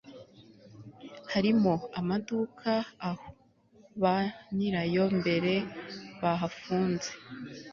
harimo 1.33 1.73
amaduka 1.99 2.71
aho 3.09 3.27
ba 4.01 4.15
nyirayo 4.55 5.05
mbere 5.19 5.53
bahafunze 6.21 7.09